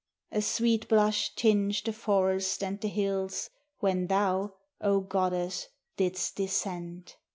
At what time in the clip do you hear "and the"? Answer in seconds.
2.63-2.87